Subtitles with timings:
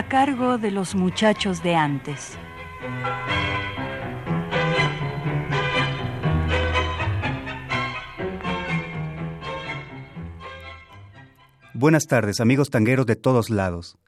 [0.00, 2.38] A cargo de los muchachos de antes.
[11.74, 13.98] Buenas tardes, amigos tangueros de todos lados.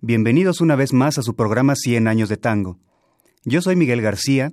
[0.00, 2.78] Bienvenidos una vez más a su programa 100 años de tango.
[3.42, 4.52] Yo soy Miguel García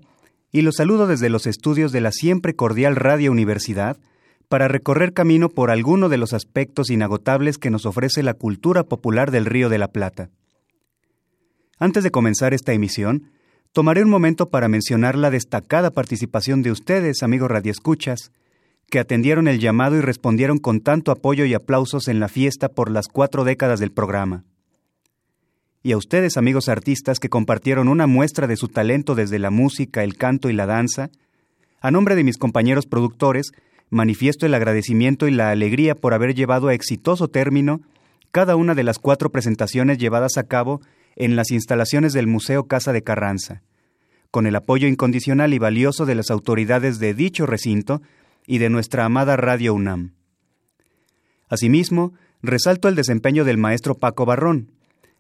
[0.52, 3.98] y los saludo desde los estudios de la siempre cordial Radio Universidad
[4.50, 9.30] para recorrer camino por alguno de los aspectos inagotables que nos ofrece la cultura popular
[9.30, 10.32] del Río de la Plata.
[11.78, 13.32] Antes de comenzar esta emisión,
[13.74, 18.32] tomaré un momento para mencionar la destacada participación de ustedes, amigos radioescuchas,
[18.90, 22.90] que atendieron el llamado y respondieron con tanto apoyo y aplausos en la fiesta por
[22.90, 24.46] las cuatro décadas del programa.
[25.84, 30.04] Y a ustedes, amigos artistas, que compartieron una muestra de su talento desde la música,
[30.04, 31.10] el canto y la danza,
[31.82, 33.52] a nombre de mis compañeros productores,
[33.90, 37.82] manifiesto el agradecimiento y la alegría por haber llevado a exitoso término
[38.32, 40.82] cada una de las cuatro presentaciones llevadas a cabo
[41.16, 43.62] en las instalaciones del Museo Casa de Carranza,
[44.32, 48.02] con el apoyo incondicional y valioso de las autoridades de dicho recinto
[48.46, 50.14] y de nuestra amada Radio UNAM.
[51.48, 54.72] Asimismo, resalto el desempeño del maestro Paco Barrón,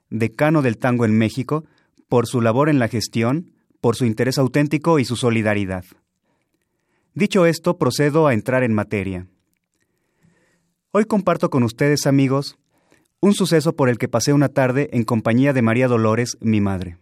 [0.10, 1.66] decano del tango en México,
[2.10, 3.52] por su labor en la gestión,
[3.82, 5.86] por su interés auténtico y su solidaridad.
[7.14, 9.28] Dicho esto, procedo a entrar en materia.
[10.92, 12.58] Hoy comparto con ustedes, amigos,
[13.26, 16.98] un suceso por el que pasé una tarde en compañía de María Dolores, mi madre.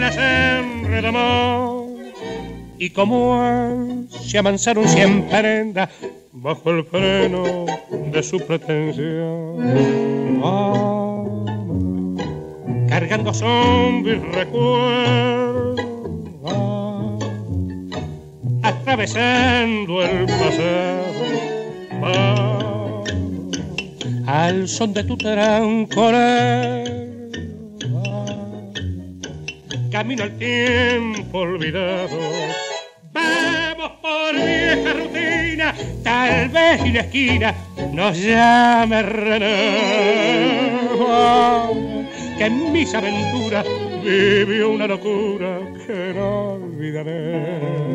[0.00, 1.88] La sangre de amor.
[2.78, 4.84] Y como se amansaron
[5.28, 5.90] prendas
[6.32, 7.66] bajo el freno
[8.12, 10.40] de su pretensión.
[10.44, 11.24] Ah,
[12.88, 15.74] cargando sombra y recuerdo,
[18.62, 21.08] atravesando el pasado,
[24.26, 26.87] al son de tu trancoler,
[29.98, 32.16] camino al tiempo olvidado.
[33.10, 37.52] Vamos por vieja rutina, tal vez en la esquina
[37.92, 40.78] nos llame René
[42.38, 43.66] que en mis aventuras
[44.04, 47.88] vivió una locura que no olvidaré.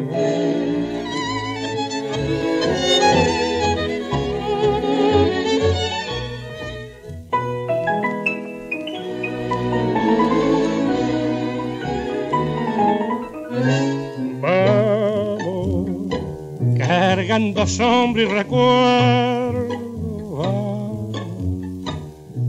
[17.24, 19.70] Cargando sombra y recuerdo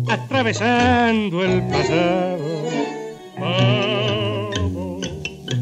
[0.08, 2.64] atravesando el pasado.
[3.38, 5.06] Vamos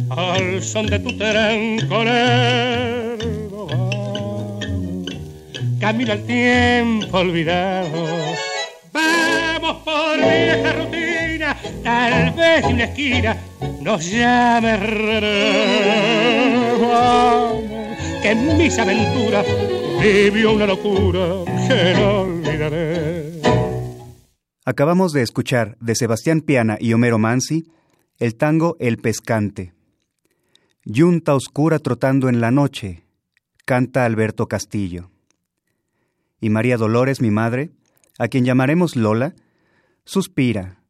[0.08, 2.08] al son de tu terancolero,
[3.66, 5.06] vamos,
[5.78, 8.06] camino al tiempo olvidado.
[8.92, 11.54] Vamos por vieja rutina,
[11.84, 13.36] tal vez en una esquina
[13.82, 14.76] nos llame
[16.80, 17.71] Vamos,
[18.24, 19.46] en mis aventuras
[20.00, 23.40] vivió una locura que no olvidaré.
[24.64, 27.64] Acabamos de escuchar de Sebastián Piana y Homero Mansi
[28.18, 29.74] el tango El Pescante.
[30.84, 33.04] Yunta oscura trotando en la noche,
[33.64, 35.10] canta Alberto Castillo.
[36.40, 37.70] Y María Dolores, mi madre,
[38.18, 39.34] a quien llamaremos Lola,
[40.04, 40.82] suspira,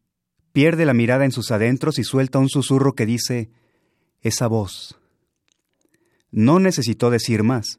[0.53, 3.51] pierde la mirada en sus adentros y suelta un susurro que dice,
[4.21, 5.02] esa voz.
[6.33, 7.79] No necesitó decir más.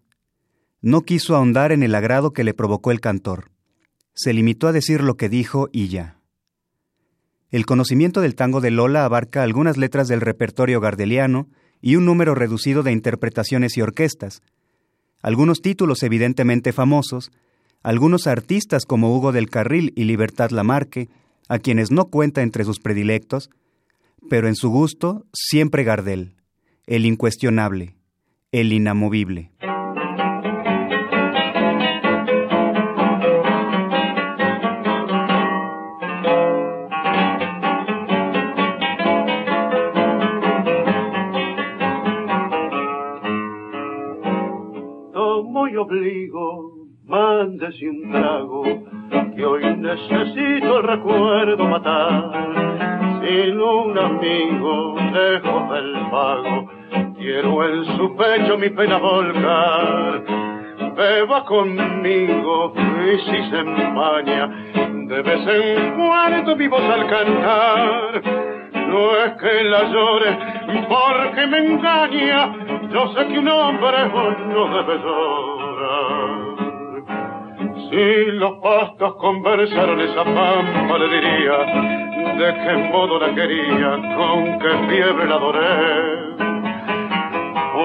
[0.79, 3.50] No quiso ahondar en el agrado que le provocó el cantor.
[4.13, 6.19] Se limitó a decir lo que dijo y ya.
[7.50, 11.50] El conocimiento del tango de Lola abarca algunas letras del repertorio gardeliano
[11.81, 14.41] y un número reducido de interpretaciones y orquestas,
[15.23, 17.31] algunos títulos evidentemente famosos,
[17.81, 21.09] algunos artistas como Hugo del Carril y Libertad Lamarque,
[21.47, 23.49] a quienes no cuenta entre sus predilectos,
[24.29, 26.35] pero en su gusto siempre Gardel,
[26.88, 27.95] el incuestionable,
[28.53, 29.50] el inamovible.
[45.83, 48.63] obligo, mándese un trago,
[49.35, 52.31] que hoy necesito el recuerdo matar.
[53.21, 56.69] Sin un amigo lejos del pago,
[57.23, 60.23] quiero en su pecho mi pena volcar.
[60.95, 64.47] Beba conmigo y si se empaña,
[65.07, 68.21] de vez en cuando mi voz al cantar.
[68.87, 70.37] No es que la llore
[70.89, 72.53] porque me engaña,
[72.91, 74.09] yo sé que un hombre
[74.53, 76.53] no debe llorar.
[77.89, 81.57] Si los pastos conversaron esa pampa le diría
[82.37, 86.52] de qué modo la quería, con qué fiebre la adoré.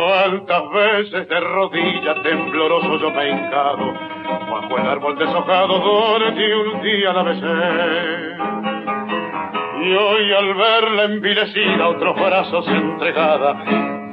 [0.09, 3.93] Cuántas veces de rodillas tembloroso yo me he hincado,
[4.51, 8.39] bajo el árbol deshojado donde un día la besé
[9.83, 13.63] y hoy al verla envilecida otros brazos entregada,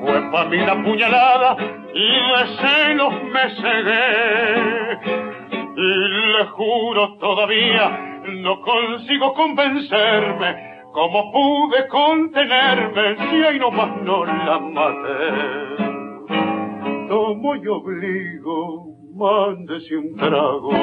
[0.02, 1.56] fue para mí la puñalada
[1.94, 5.00] y de celos me cegué.
[5.78, 14.60] Y le juro todavía, no consigo convencerme cómo pude contenerme si ahí nomás no la
[14.60, 15.85] maté.
[17.16, 20.74] Tomo y obligo mándese un trago.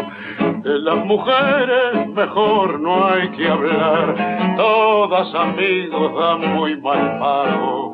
[0.63, 7.93] De las mujeres mejor no hay que hablar, todas amigos dan muy mal pago.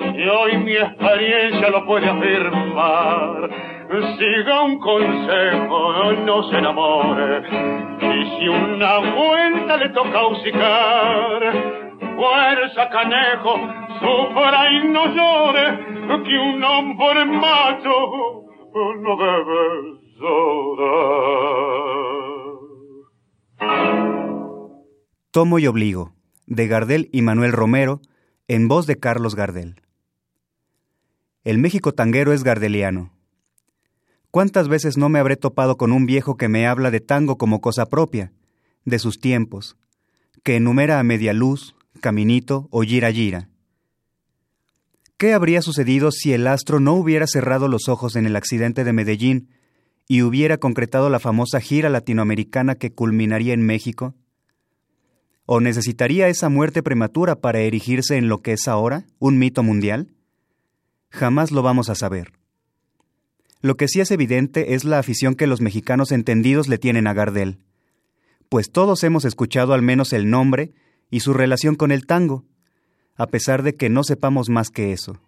[0.00, 3.50] Y hoy mi experiencia lo puede afirmar.
[4.18, 7.42] Siga un consejo, no se enamore.
[8.00, 11.85] Y si una vuelta le toca usicar,
[12.16, 13.54] fuerza canejo,
[14.00, 15.66] sufra y no llore,
[16.24, 18.46] que un hombre macho
[18.98, 19.16] no
[25.30, 26.12] Tomo y obligo,
[26.46, 28.00] de Gardel y Manuel Romero,
[28.48, 29.82] en voz de Carlos Gardel.
[31.44, 33.12] El México tanguero es gardeliano.
[34.30, 37.60] ¿Cuántas veces no me habré topado con un viejo que me habla de tango como
[37.60, 38.32] cosa propia,
[38.84, 39.76] de sus tiempos,
[40.42, 43.48] que enumera a media luz, caminito o gira gira?
[45.16, 48.92] ¿Qué habría sucedido si el astro no hubiera cerrado los ojos en el accidente de
[48.92, 49.48] Medellín
[50.06, 54.14] y hubiera concretado la famosa gira latinoamericana que culminaría en México?
[55.46, 60.12] ¿O necesitaría esa muerte prematura para erigirse en lo que es ahora, un mito mundial?
[61.08, 62.32] Jamás lo vamos a saber.
[63.62, 67.14] Lo que sí es evidente es la afición que los mexicanos entendidos le tienen a
[67.14, 67.58] Gardel,
[68.48, 70.72] pues todos hemos escuchado al menos el nombre
[71.10, 72.44] y su relación con el tango,
[73.16, 75.20] a pesar de que no sepamos más que eso.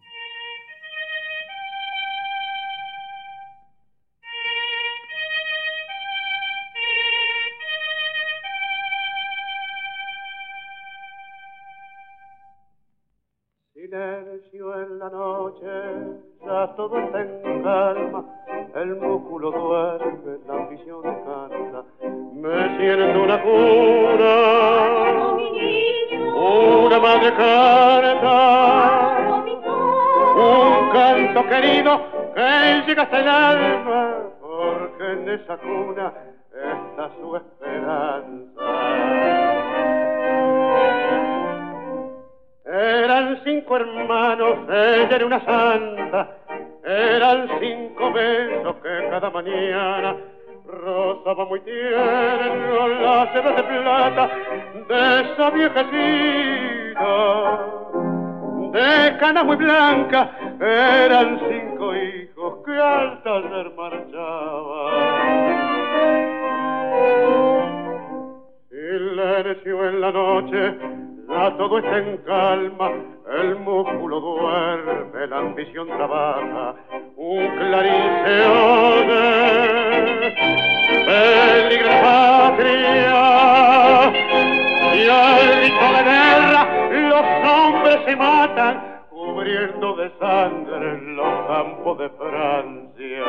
[89.88, 93.24] Cubriendo de sangre los campos de Francia.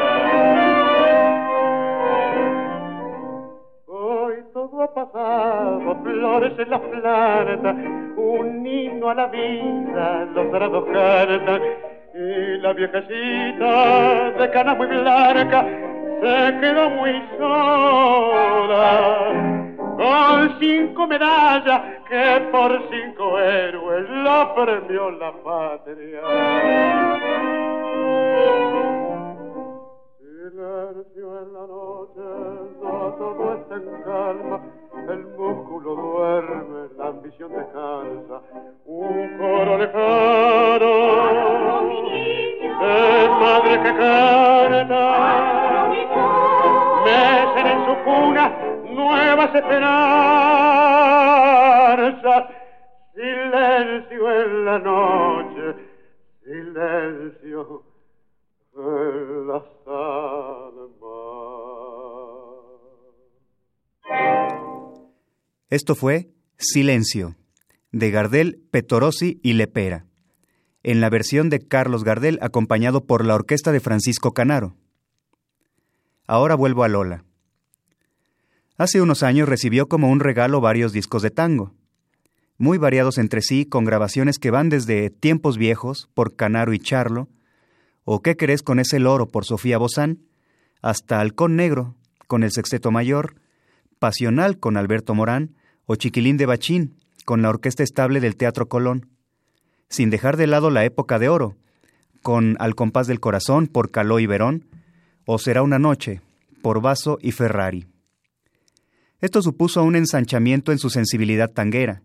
[3.88, 7.76] Hoy todo ha pasado, flores en las plantas,
[8.18, 11.62] un himno a la vida, los dorados cantan,
[12.14, 15.66] y la viejecita de cana muy blanca
[16.22, 19.00] se quedó muy sola
[19.78, 26.22] con cinco medallas que por cinco héroes la premió la patria.
[30.18, 32.26] Silencio en la noche,
[32.82, 34.60] no todo está en calma,
[35.08, 38.42] el músculo duerme, la ambición descansa,
[38.86, 40.92] un coro lejano,
[42.82, 45.04] es madre que canta,
[47.06, 48.59] mecen en su cuna
[49.10, 50.00] nuevas esperanzas.
[53.16, 55.76] Silencio en la noche,
[56.44, 57.84] silencio
[58.76, 61.10] en las almas.
[65.70, 67.36] Esto fue Silencio,
[67.92, 70.06] de Gardel, Petorosi y Lepera,
[70.84, 74.76] en la versión de Carlos Gardel acompañado por la orquesta de Francisco Canaro.
[76.26, 77.26] Ahora vuelvo a Lola.
[78.80, 81.74] Hace unos años recibió como un regalo varios discos de tango,
[82.58, 87.28] muy variados entre sí, con grabaciones que van desde Tiempos Viejos por Canaro y Charlo,
[88.06, 90.20] o ¿Qué querés con ese loro por Sofía Bozán,
[90.82, 91.96] hasta Halcón Negro
[92.28, 93.36] con el Sexteto Mayor,
[94.00, 96.96] Pasional con Alberto Morán, o Chiquilín de Bachín
[97.26, 99.10] con la Orquesta Estable del Teatro Colón,
[99.90, 101.58] sin dejar de lado la época de oro,
[102.22, 104.70] con Al compás del corazón por Caló y Verón,
[105.26, 106.22] o Será una noche
[106.62, 107.86] por Vaso y Ferrari.
[109.22, 112.02] Esto supuso un ensanchamiento en su sensibilidad tanguera,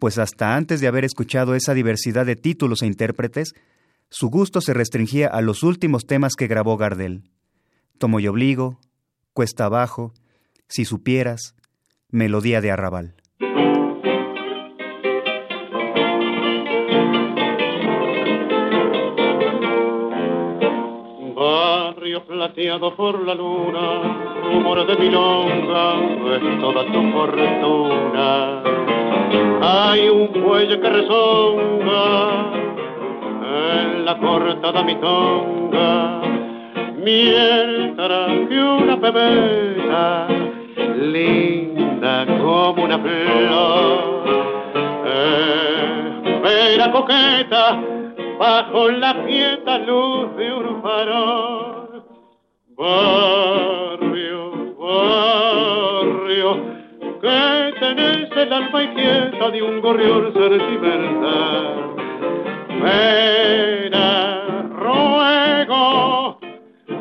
[0.00, 3.52] pues hasta antes de haber escuchado esa diversidad de títulos e intérpretes,
[4.08, 7.22] su gusto se restringía a los últimos temas que grabó Gardel.
[7.98, 8.80] Tomo y obligo,
[9.32, 10.12] Cuesta abajo,
[10.68, 11.54] Si supieras,
[12.10, 13.14] Melodía de arrabal.
[22.26, 25.96] Plateado por la luna, rumor de milonga,
[26.34, 28.62] es toda tu fortuna.
[29.60, 32.52] Hay un cuello que resonga
[33.42, 36.22] en la cortada mitonga,
[37.04, 40.28] mientras que una pebeta
[40.96, 44.24] linda como una flor,
[46.24, 47.78] espera coqueta
[48.38, 51.89] bajo la quieta luz de un farol
[52.80, 54.40] Barrio,
[54.78, 56.50] barrio,
[57.20, 61.94] que tenés el alma inquieta de un gorrión sentimental.
[62.80, 66.40] Pena, ruego,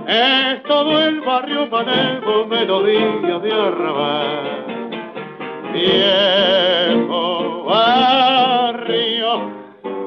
[0.05, 4.65] es todo el barrio manejo, melodía de arrabal.
[5.71, 9.29] Viejo barrio,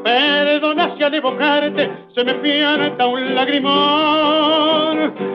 [0.04, 5.31] perdona si al evocarte se me pianta un lagrimón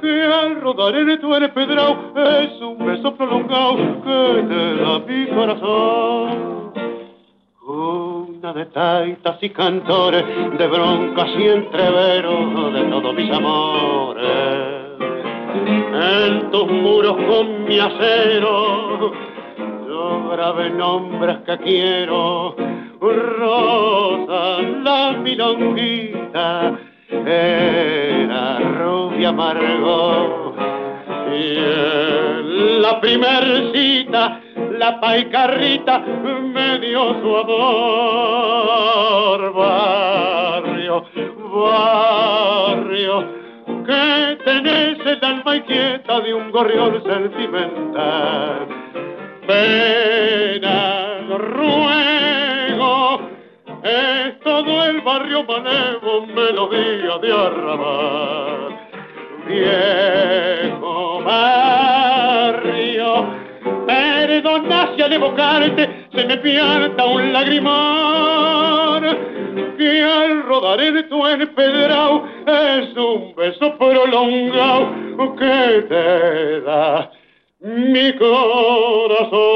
[0.00, 6.72] que al rodar en tu pedrao es un beso prolongado que te da mi corazón.
[7.66, 10.24] Una de taitas y cantores,
[10.58, 14.30] de broncas y entreveros de todos mis amores.
[15.92, 19.12] En tus muros con mi acero,
[19.86, 22.56] yo grabé nombres que quiero.
[23.00, 26.78] Rosa, la milonguita,
[27.10, 28.17] era
[28.98, 30.54] rubia amargo.
[31.32, 34.40] Y en la primer cita,
[34.78, 38.58] la paicarrita me dio su amor.
[39.54, 41.04] Barrio,
[41.54, 43.14] barrio,
[43.86, 48.66] que tenés el alma inquieta de un gorrión sentimental.
[49.46, 50.78] Pena,
[51.38, 53.20] ruego,
[53.82, 58.87] es todo el barrio manevo, melodía de arrabal.
[59.48, 61.48] Viejo barrio,
[63.86, 69.02] pero dedo nace al evocarte, se me pianta un lagrimar
[69.78, 74.92] que al rodar en tu empedrado es un beso prolongado
[75.36, 77.10] que te da
[77.60, 79.48] mi corazón.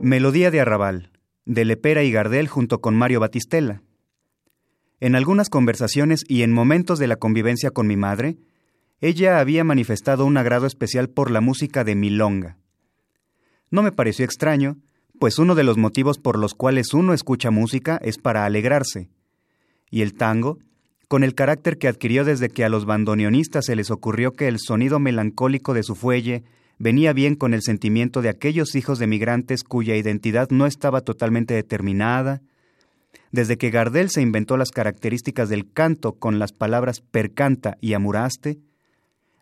[0.00, 1.10] Melodía de Arrabal,
[1.44, 3.80] de Lepera y Gardel junto con Mario Batistella.
[5.02, 8.36] En algunas conversaciones y en momentos de la convivencia con mi madre,
[9.00, 12.56] ella había manifestado un agrado especial por la música de milonga.
[13.68, 14.76] No me pareció extraño,
[15.18, 19.08] pues uno de los motivos por los cuales uno escucha música es para alegrarse.
[19.90, 20.60] Y el tango,
[21.08, 24.60] con el carácter que adquirió desde que a los bandoneonistas se les ocurrió que el
[24.60, 26.44] sonido melancólico de su fuelle
[26.78, 31.54] venía bien con el sentimiento de aquellos hijos de migrantes cuya identidad no estaba totalmente
[31.54, 32.40] determinada,
[33.30, 38.58] desde que Gardel se inventó las características del canto con las palabras percanta y amuraste,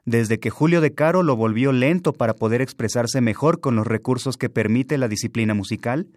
[0.05, 4.37] desde que Julio de Caro lo volvió lento para poder expresarse mejor con los recursos
[4.37, 6.09] que permite la disciplina musical,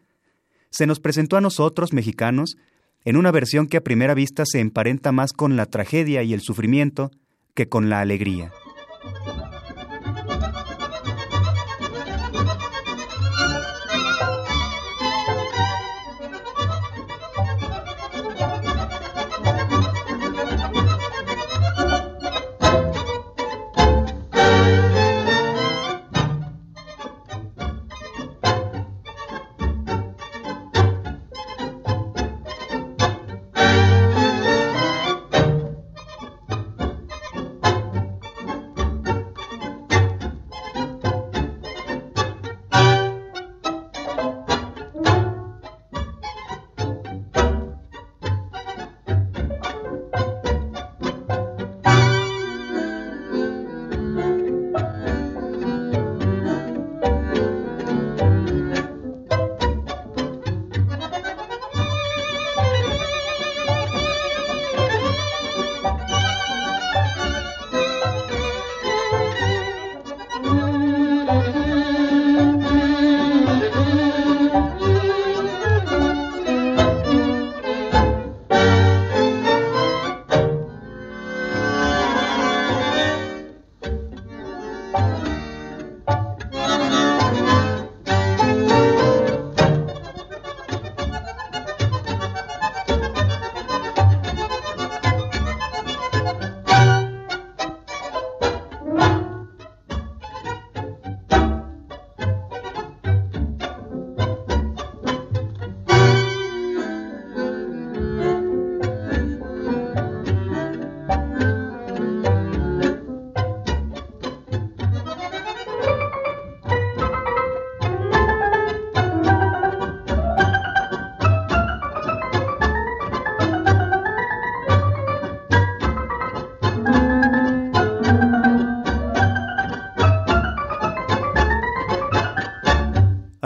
[0.70, 2.58] se nos presentó a nosotros, mexicanos,
[3.06, 6.42] en una versión que a primera vista se emparenta más con la tragedia y el
[6.42, 7.12] sufrimiento
[7.54, 8.52] que con la alegría.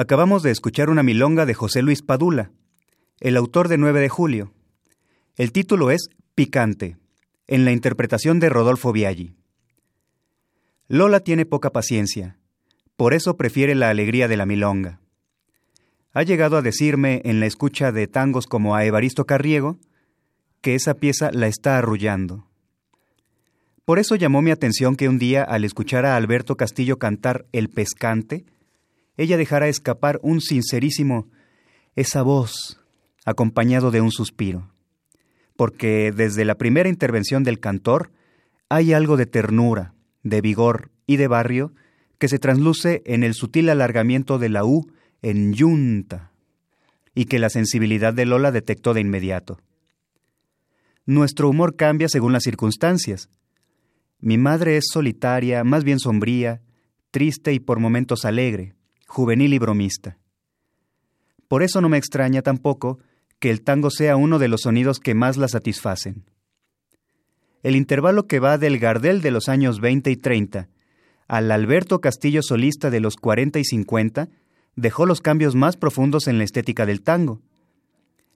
[0.08, 2.50] Acabamos de escuchar una milonga de José Luis Padula,
[3.20, 4.54] el autor de 9 de julio.
[5.36, 6.96] El título es Picante,
[7.46, 9.36] en la interpretación de Rodolfo Biaggi.
[10.88, 12.38] Lola tiene poca paciencia,
[12.96, 15.02] por eso prefiere la alegría de la milonga.
[16.14, 19.78] Ha llegado a decirme en la escucha de tangos como a Evaristo Carriego
[20.62, 22.48] que esa pieza la está arrullando.
[23.84, 27.68] Por eso llamó mi atención que un día, al escuchar a Alberto Castillo cantar El
[27.68, 28.46] Pescante,
[29.18, 31.28] ella dejará escapar un sincerísimo
[31.96, 32.80] esa voz,
[33.26, 34.72] acompañado de un suspiro.
[35.56, 38.12] Porque desde la primera intervención del cantor
[38.70, 41.74] hay algo de ternura, de vigor y de barrio
[42.20, 44.92] que se trasluce en el sutil alargamiento de la U
[45.24, 46.32] en yunta,
[47.16, 49.60] y que la sensibilidad de Lola detectó de inmediato.
[51.08, 53.30] Nuestro humor cambia según las circunstancias.
[54.20, 56.62] Mi madre es solitaria, más bien sombría,
[57.10, 58.77] triste y por momentos alegre
[59.08, 60.18] juvenil y bromista.
[61.48, 63.00] Por eso no me extraña tampoco
[63.40, 66.26] que el tango sea uno de los sonidos que más la satisfacen.
[67.64, 70.70] El intervalo que va del Gardel de los años 20 y 30
[71.28, 74.30] al Alberto Castillo solista de los 40 y 50
[74.76, 77.42] dejó los cambios más profundos en la estética del tango.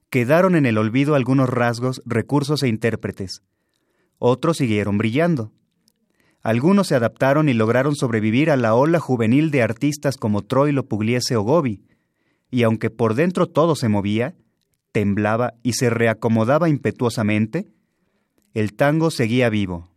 [0.09, 3.43] Quedaron en el olvido algunos rasgos, recursos e intérpretes.
[4.17, 5.53] Otros siguieron brillando.
[6.43, 11.35] Algunos se adaptaron y lograron sobrevivir a la ola juvenil de artistas como Troilo, Pugliese
[11.35, 11.83] o Gobi,
[12.49, 14.35] y aunque por dentro todo se movía,
[14.91, 17.67] temblaba y se reacomodaba impetuosamente,
[18.53, 19.90] el tango seguía vivo.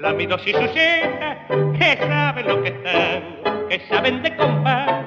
[0.00, 1.38] Dormidos y sus hijas,
[1.78, 5.04] que saben lo que están, que saben de compás.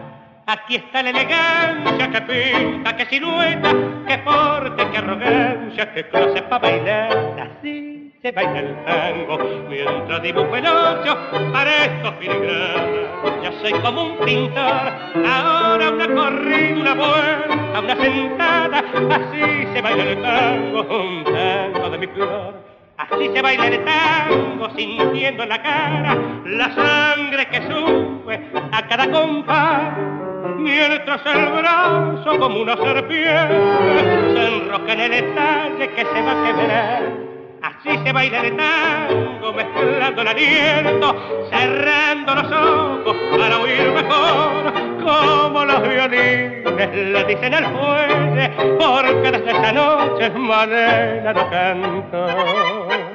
[0.47, 3.71] Aquí está la elegancia que pinta, que silueta,
[4.07, 7.51] que porte, que arrogancia, que clase para bailar.
[7.57, 9.37] Así se baila el tango,
[9.69, 11.17] mientras dibujo el ocho
[11.53, 13.43] para estos filigranas.
[13.43, 14.91] Ya soy como un pintor,
[15.27, 18.79] ahora una corrida, una vuelta, una sentada.
[18.79, 22.68] Así se baila el tango, un tango de mi flor.
[22.99, 29.09] Así se baila el tango sintiendo en la cara la sangre que sube a cada
[29.09, 29.93] compás.
[30.57, 36.45] Mientras el brazo como una serpiente se enroca en el estalle que se va a
[36.45, 37.03] quebrar.
[37.61, 41.15] Así se baila el tango, mezclando el aliento,
[41.51, 49.51] cerrando los ojos para oír mejor, como los violines le dicen al fuelle, porque desde
[49.51, 53.08] esta noche manera de canto.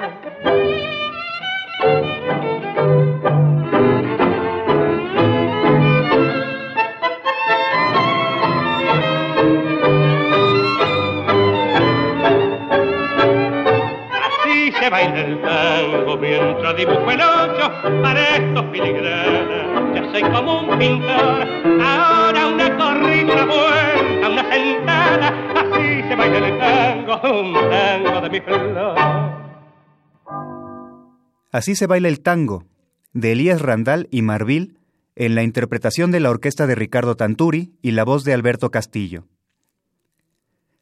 [31.51, 32.65] Así se baila el tango,
[33.13, 34.77] de Elías Randall y Marvil,
[35.15, 39.25] en la interpretación de la orquesta de Ricardo Tanturi y la voz de Alberto Castillo.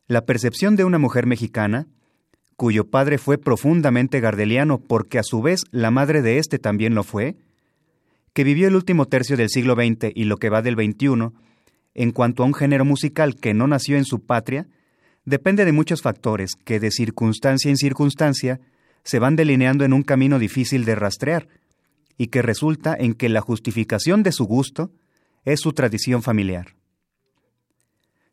[0.07, 1.87] La percepción de una mujer mexicana
[2.55, 7.03] cuyo padre fue profundamente gardeliano porque a su vez la madre de éste también lo
[7.03, 7.35] fue,
[8.33, 11.31] que vivió el último tercio del siglo XX y lo que va del XXI,
[11.93, 14.67] en cuanto a un género musical que no nació en su patria,
[15.25, 18.59] depende de muchos factores que de circunstancia en circunstancia
[19.03, 21.47] se van delineando en un camino difícil de rastrear,
[22.17, 24.91] y que resulta en que la justificación de su gusto
[25.45, 26.75] es su tradición familiar.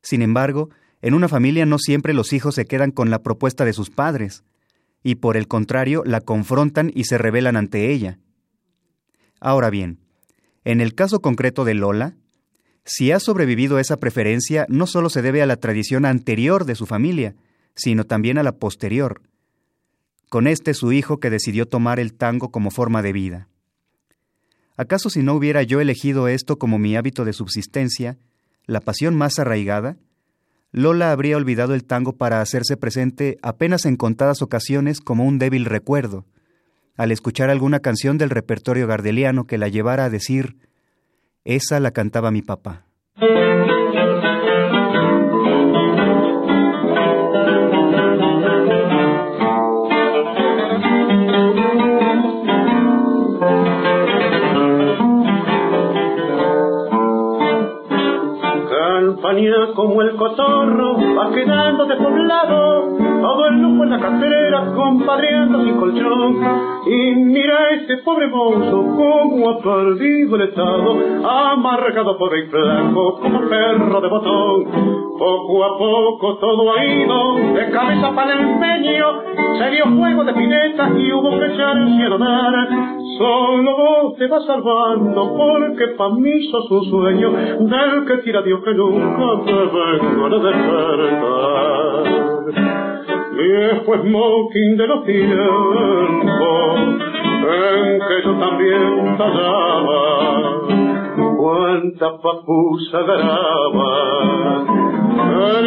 [0.03, 0.71] Sin embargo,
[1.03, 4.45] en una familia no siempre los hijos se quedan con la propuesta de sus padres,
[5.03, 8.19] y por el contrario la confrontan y se rebelan ante ella.
[9.41, 9.99] Ahora bien,
[10.65, 12.17] en el caso concreto de Lola,
[12.85, 16.87] si ha sobrevivido esa preferencia no solo se debe a la tradición anterior de su
[16.87, 17.35] familia,
[17.75, 19.23] sino también a la posterior.
[20.29, 23.49] Con este su hijo que decidió tomar el tango como forma de vida.
[24.77, 28.19] ¿Acaso si no hubiera yo elegido esto como mi hábito de subsistencia,
[28.67, 29.97] la pasión más arraigada,
[30.73, 35.65] Lola habría olvidado el tango para hacerse presente apenas en contadas ocasiones como un débil
[35.65, 36.27] recuerdo,
[36.97, 40.57] al escuchar alguna canción del repertorio gardeliano que la llevara a decir,
[41.45, 42.85] esa la cantaba mi papá.
[59.75, 65.77] Como el cotorro va quedando de poblado, todo el lujo en la cartera, compadreando sin
[65.79, 66.70] colchón.
[66.87, 70.97] Y mira ese pobre mozo como ha perdido el estado,
[71.29, 74.65] amargado por el flaco como perro de botón.
[75.19, 79.07] Poco a poco todo ha ido de cabeza para el empeño,
[79.59, 82.69] se dio juego de pinetas y hubo que echar el cielo dar.
[83.19, 88.63] Solo vos te vas salvando porque pa' mí sos un sueño del que tira Dios
[88.65, 91.71] que nunca te vengo a despertar
[93.37, 96.81] viejo smoking de los tiempos
[97.41, 100.03] en que yo también tallaba
[101.37, 103.93] cuánta papusa graba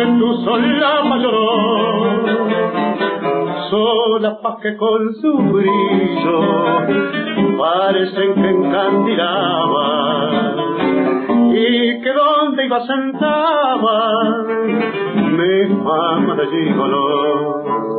[0.02, 1.18] en tu solapa
[3.70, 6.40] sola pa' que con su brillo
[7.58, 10.73] parecen que encandilaban
[11.56, 14.14] y que donde iba sentaba
[15.38, 17.93] mi fama de gigolo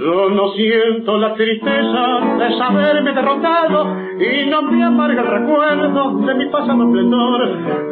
[0.00, 6.34] yo no siento la tristeza de saberme derrotado y no me amarga el recuerdo de
[6.34, 7.48] mi pasado esplendor.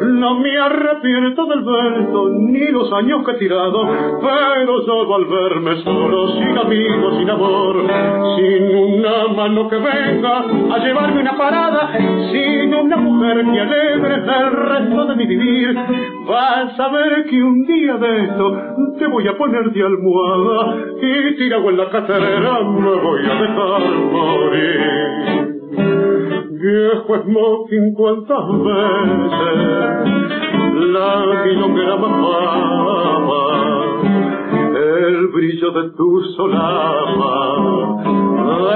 [0.07, 3.87] No me arrepiento del vento ni los años que he tirado,
[4.21, 7.75] pero solo al verme solo, sin amigos, sin amor,
[8.37, 10.39] sin una mano que venga
[10.71, 11.91] a llevarme una parada,
[12.31, 15.75] sin una mujer que alegre el resto de mi vivir,
[16.27, 18.57] vas a ver que un día de esto
[18.97, 23.81] te voy a poner de almohada y tirado en la caterera me voy a dejar
[24.11, 24.81] morir.
[26.51, 29.57] Viejo smoking cuántas veces
[30.93, 31.11] la
[31.43, 33.45] milonguera mamaba,
[34.75, 37.35] el brillo de tu solapa,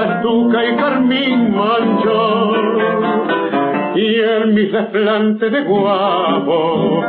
[0.04, 2.52] estuca y carmín manchó,
[3.94, 7.04] y en mi desplante de guapo,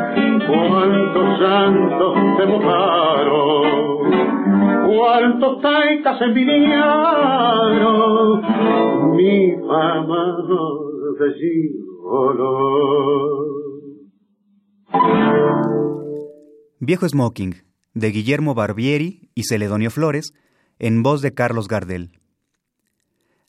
[0.48, 4.43] cuántos santos te mojaron,
[4.86, 6.72] cuántos taitas envidiaron,
[9.16, 10.84] mi fama de.
[16.80, 17.56] Viejo Smoking,
[17.94, 20.34] de Guillermo Barbieri y Celedonio Flores,
[20.80, 22.12] en voz de Carlos Gardel.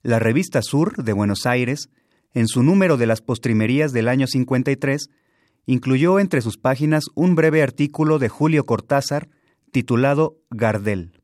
[0.02, 1.90] La revista Sur de Buenos Aires,
[2.32, 5.08] en su número de las postrimerías del año 53,
[5.66, 9.28] incluyó entre sus páginas un breve artículo de Julio Cortázar
[9.72, 11.23] titulado Gardel.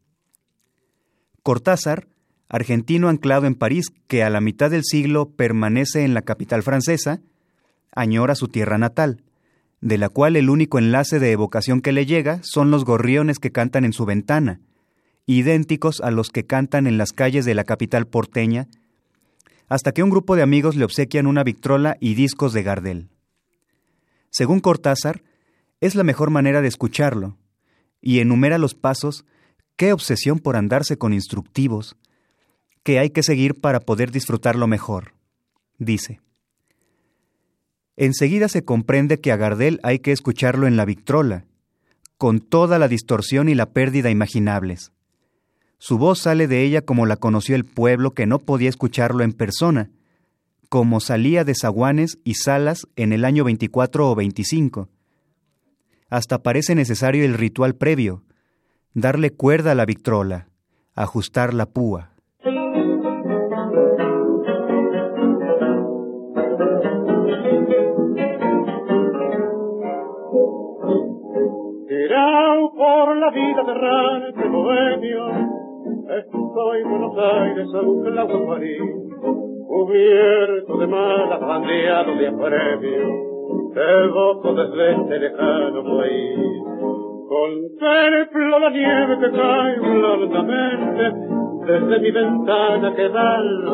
[1.42, 2.08] Cortázar,
[2.48, 7.20] argentino anclado en París que a la mitad del siglo permanece en la capital francesa,
[7.92, 9.22] añora su tierra natal
[9.80, 13.50] de la cual el único enlace de evocación que le llega son los gorriones que
[13.50, 14.60] cantan en su ventana,
[15.26, 18.68] idénticos a los que cantan en las calles de la capital porteña,
[19.68, 23.08] hasta que un grupo de amigos le obsequian una victrola y discos de Gardel.
[24.30, 25.22] Según Cortázar,
[25.80, 27.38] es la mejor manera de escucharlo,
[28.02, 29.24] y enumera los pasos,
[29.80, 31.96] qué obsesión por andarse con instructivos,
[32.82, 35.14] que hay que seguir para poder disfrutarlo mejor.
[35.78, 36.20] Dice,
[37.96, 41.46] Enseguida se comprende que a Gardel hay que escucharlo en la Victrola,
[42.18, 44.92] con toda la distorsión y la pérdida imaginables.
[45.78, 49.32] Su voz sale de ella como la conoció el pueblo que no podía escucharlo en
[49.32, 49.88] persona,
[50.68, 54.90] como salía de zaguanes y salas en el año 24 o 25.
[56.10, 58.24] Hasta parece necesario el ritual previo,
[58.94, 60.48] darle cuerda a la Victrola,
[60.94, 62.10] ajustar la púa.
[72.80, 75.28] por la vida de bohemio.
[76.18, 78.82] Estoy en Buenos Aires, a un agua París,
[79.66, 83.72] cubierto de malas, bandeado de apremio.
[83.74, 86.69] Te evoco desde este lejano país.
[87.30, 91.12] Contemplo la nieve que cae blandamente
[91.64, 93.70] desde mi ventana que da al.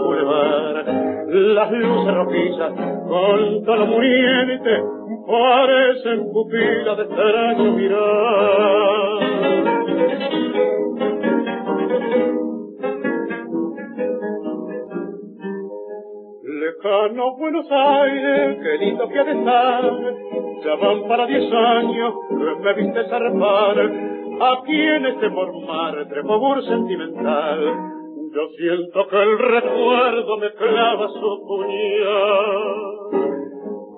[1.55, 2.73] Las luces rojizas
[3.09, 4.85] con tono muriente
[5.27, 9.21] parecen pupilas de extraño mirar.
[16.43, 19.85] Lejano Buenos Aires, qué lindo que ha de estar,
[20.65, 23.79] ya van para diez años, me viste zarpar,
[24.41, 27.93] aquí en este mormar de favor sentimental.
[28.35, 33.36] Yo siento que el recuerdo me clava su puñal.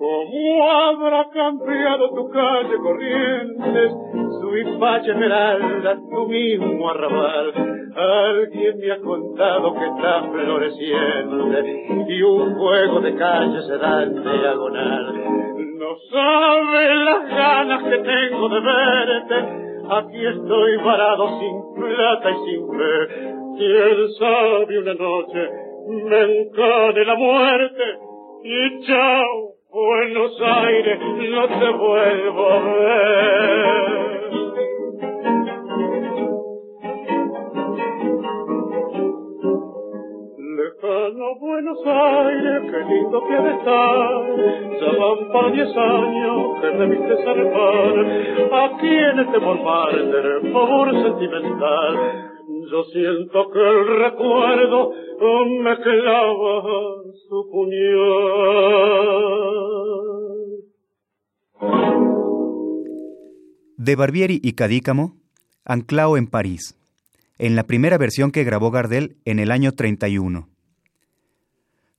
[0.09, 3.93] ¿Cómo habrá cambiado tu calle Corrientes,
[4.41, 7.53] su hipache esmeralda, tu mismo arrabal?
[7.95, 14.23] Alguien me ha contado que está floreciente y un juego de calle se da en
[14.23, 15.15] diagonal.
[15.77, 19.35] No sabe las ganas que tengo de verte,
[19.91, 23.35] aquí estoy varado sin plata y sin fe.
[23.59, 25.51] Quién sabe una noche
[25.89, 27.85] me encane la muerte
[28.45, 34.28] y chao Buenos Aires no te vuelvo a ver.
[40.89, 44.09] Lejano Buenos Aires, qué lindo que de estar.
[44.81, 47.13] Ya van para diez años que me viste.
[48.55, 49.59] Aquí en este por
[50.53, 51.95] favor sentimental
[52.71, 54.93] yo siento que el recuerdo
[55.63, 56.63] me clava
[57.29, 57.89] su puñal.
[63.77, 65.13] De Barbieri y Cadícamo,
[65.67, 66.79] Anclao en París,
[67.39, 70.49] en la primera versión que grabó Gardel en el año 31.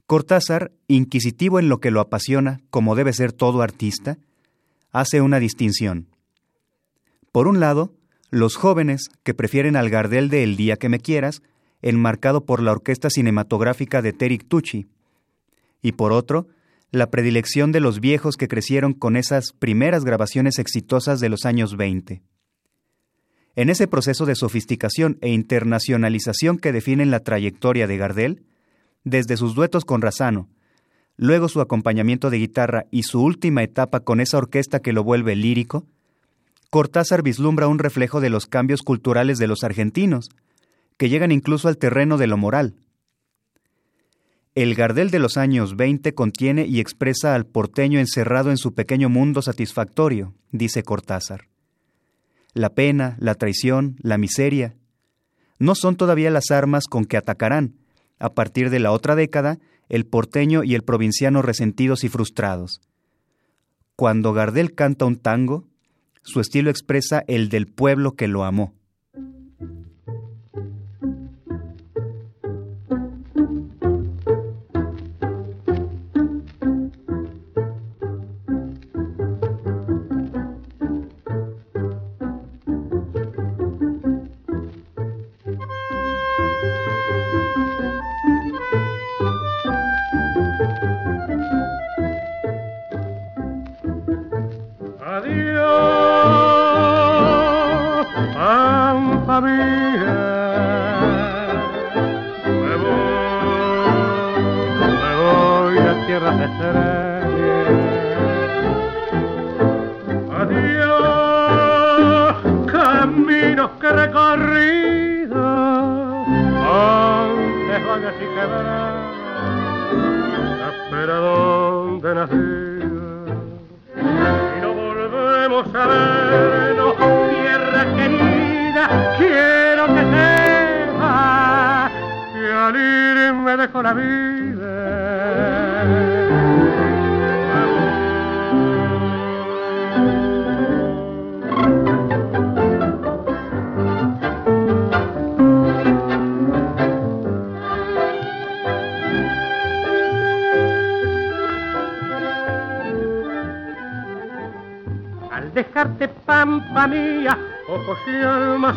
[0.10, 4.18] Cortázar, inquisitivo en lo que lo apasiona, como debe ser todo artista,
[4.92, 6.08] hace una distinción.
[7.32, 7.94] Por un lado,
[8.32, 11.44] los jóvenes que prefieren al Gardel de El día que me quieras,
[11.84, 14.88] enmarcado por la orquesta cinematográfica de Terik Tucci,
[15.84, 16.48] y por otro,
[16.90, 21.78] la predilección de los viejos que crecieron con esas primeras grabaciones exitosas de los años
[21.78, 22.24] 20.
[23.56, 28.49] En ese proceso de sofisticación e internacionalización que definen la trayectoria de Gardel,
[29.04, 30.50] desde sus duetos con Razano,
[31.18, 35.36] luego su acompañamiento de guitarra y su última etapa con esa orquesta que lo vuelve
[35.36, 35.86] lírico,
[36.70, 40.30] Cortázar vislumbra un reflejo de los cambios culturales de los argentinos,
[40.98, 42.76] que llegan incluso al terreno de lo moral.
[44.54, 49.10] El Gardel de los años 20 contiene y expresa al porteño encerrado en su pequeño
[49.10, 51.48] mundo satisfactorio, dice Cortázar.
[52.54, 54.76] La pena, la traición, la miseria,
[55.58, 57.76] no son todavía las armas con que atacarán,
[58.20, 62.82] a partir de la otra década, el porteño y el provinciano resentidos y frustrados.
[63.96, 65.68] Cuando Gardel canta un tango,
[66.22, 68.74] su estilo expresa el del pueblo que lo amó.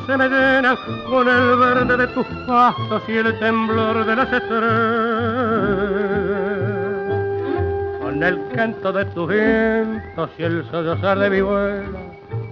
[0.06, 0.76] Se me llenan
[1.08, 4.62] con el verde de tus pastos y el temblor de las estrellas.
[8.00, 11.98] Con el canto de tus vientos y el sollozar de mi vuelo,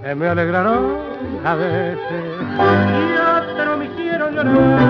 [0.03, 0.99] que me alegraron
[1.45, 4.90] a veces y otros me hicieron llorar.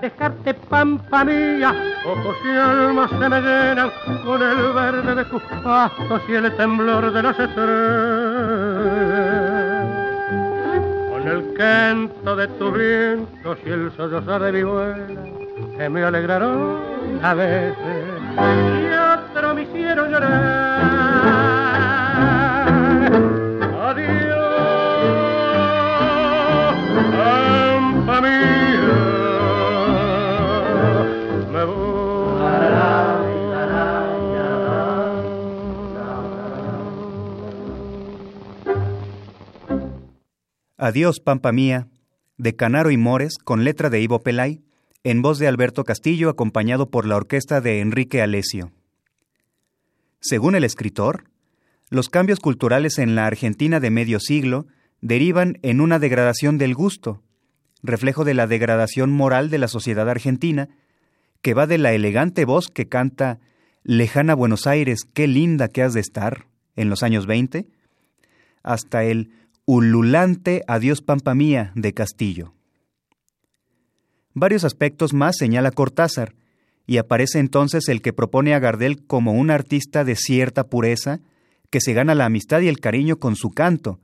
[0.00, 3.90] Dejarte pampa mía, ojos y almas se me llenan
[4.24, 7.56] con el verde de tus pastos y el temblor de las estrellas.
[11.10, 15.06] Con el canto de tus vientos y el sollozar de mi vuela,
[15.78, 16.78] que me alegraron
[17.22, 17.76] a veces
[18.38, 20.95] y otro me hicieron llorar.
[40.86, 41.88] Adiós, Pampa Mía,
[42.38, 44.62] de Canaro y Mores, con letra de Ivo Pelay,
[45.02, 48.70] en voz de Alberto Castillo, acompañado por la orquesta de Enrique Alesio.
[50.20, 51.24] Según el escritor,
[51.90, 54.68] los cambios culturales en la Argentina de medio siglo
[55.00, 57.20] derivan en una degradación del gusto,
[57.82, 60.68] reflejo de la degradación moral de la sociedad argentina,
[61.42, 63.40] que va de la elegante voz que canta
[63.82, 67.66] Lejana Buenos Aires, qué linda que has de estar, en los años 20,
[68.62, 69.32] hasta el
[69.68, 72.54] ululante Adiós Pampa Mía de Castillo.
[74.32, 76.36] Varios aspectos más señala Cortázar,
[76.86, 81.18] y aparece entonces el que propone a Gardel como un artista de cierta pureza,
[81.68, 83.98] que se gana la amistad y el cariño con su canto,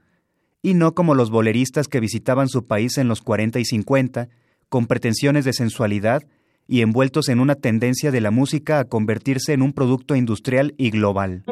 [0.62, 4.30] y no como los boleristas que visitaban su país en los 40 y 50,
[4.68, 6.24] con pretensiones de sensualidad
[6.66, 10.90] y envueltos en una tendencia de la música a convertirse en un producto industrial y
[10.90, 11.44] global.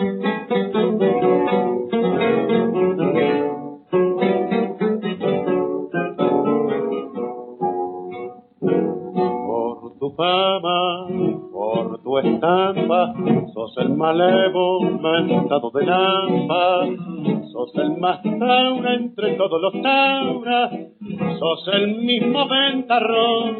[10.16, 11.06] Fama,
[11.52, 13.14] por tu estampa,
[13.52, 16.86] sos el malevo mentado de lampa,
[17.52, 20.72] sos el más taura entre todos los tauras,
[21.38, 23.56] sos el mismo ventarrón.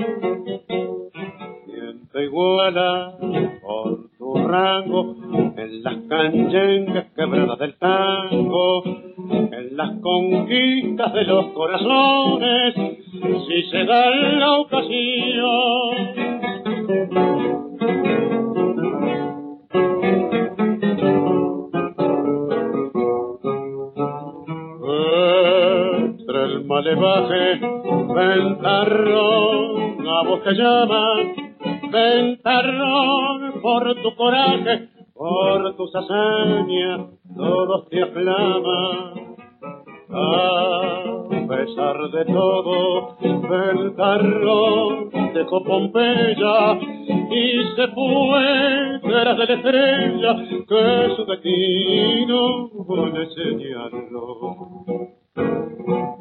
[1.67, 3.15] Quien te iguala
[3.63, 5.15] por tu rango
[5.71, 14.11] en las canchengas quebradas del tango, en las conquistas de los corazones, si se da
[14.11, 15.97] la ocasión.
[25.99, 27.61] Entre el malevaje,
[28.13, 31.33] ventarrón, a vos te llaman,
[31.93, 34.89] ventarrón, por tu coraje,
[35.21, 39.37] por tus hazañas, todos te aclaman.
[40.09, 41.03] Ah,
[41.47, 51.15] pesar de todo, el carro dejó Pompeya y se fue tras de la estrella que
[51.17, 52.71] su destino
[53.13, 55.20] le señaló.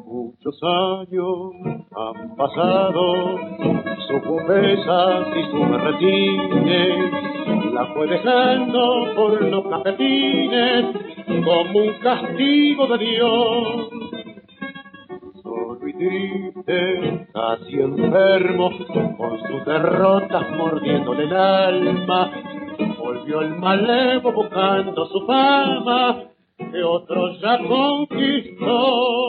[0.06, 1.52] Muchos años
[1.96, 3.38] han pasado,
[4.08, 7.10] su pobreza y su retines
[7.72, 10.86] la fue dejando por los cafetines
[11.44, 13.90] como un castigo de Dios.
[16.00, 18.70] Triste, casi enfermo,
[19.18, 22.30] con sus derrotas mordiéndole el alma,
[22.98, 26.22] volvió el malevo buscando su fama,
[26.72, 29.20] que otro ya conquistó.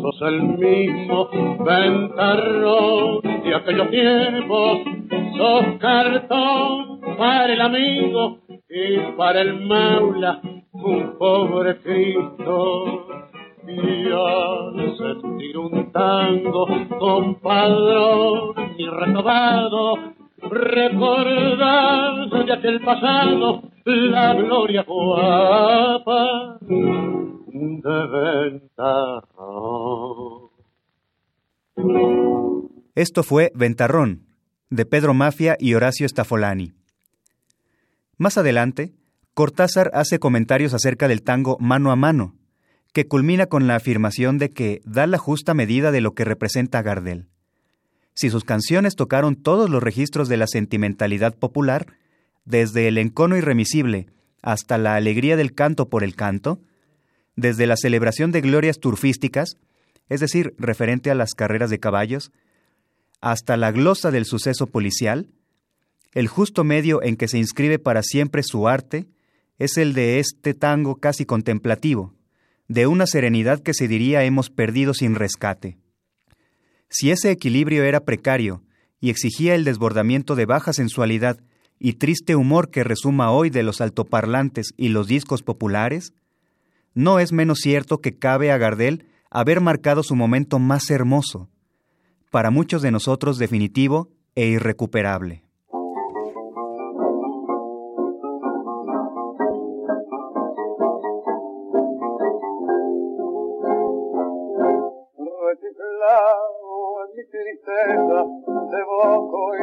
[0.00, 1.28] sos el mismo
[1.64, 4.78] ventarrón de aquellos tiempos
[5.36, 10.40] Dos cartón para el amigo y para el maula
[10.72, 13.06] un pobre Cristo.
[13.66, 16.66] Y al sentir un tango
[16.98, 19.94] compadrón y renovado,
[20.50, 28.06] recordar de aquel pasado la gloria guapa de
[28.72, 29.72] Ventarrón.
[32.94, 34.26] Esto fue Ventarrón,
[34.70, 36.72] de Pedro Mafia y Horacio Stafolani.
[38.18, 38.92] Más adelante,
[39.34, 42.34] Cortázar hace comentarios acerca del tango Mano a Mano,
[42.92, 46.82] que culmina con la afirmación de que da la justa medida de lo que representa
[46.82, 47.28] Gardel.
[48.14, 51.86] Si sus canciones tocaron todos los registros de la sentimentalidad popular,
[52.44, 54.08] desde el encono irremisible
[54.42, 56.60] hasta la alegría del canto por el canto,
[57.36, 59.56] desde la celebración de glorias turfísticas,
[60.08, 62.32] es decir, referente a las carreras de caballos,
[63.20, 65.28] hasta la glosa del suceso policial,
[66.12, 69.06] el justo medio en que se inscribe para siempre su arte
[69.58, 72.12] es el de este tango casi contemplativo,
[72.68, 75.78] de una serenidad que se diría hemos perdido sin rescate.
[76.88, 78.62] Si ese equilibrio era precario
[79.00, 81.40] y exigía el desbordamiento de baja sensualidad
[81.78, 86.12] y triste humor que resuma hoy de los altoparlantes y los discos populares,
[86.94, 91.48] no es menos cierto que cabe a Gardel haber marcado su momento más hermoso,
[92.30, 95.41] para muchos de nosotros definitivo e irrecuperable.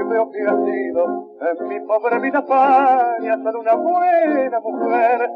[0.08, 1.04] Que ha sido
[1.42, 5.30] en mi pobre vida España ser una buena mujer.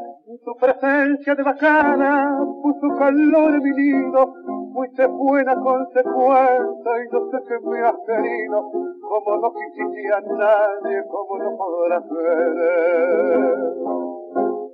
[0.44, 4.34] Tu presencia de bacana puso calor en mi nido,
[4.72, 11.04] fuiste buena consecuencia y no sé qué me has querido, como no quisiste a nadie,
[11.08, 13.58] como no podrás querer.